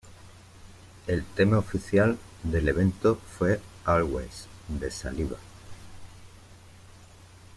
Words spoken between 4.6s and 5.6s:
de Saliva.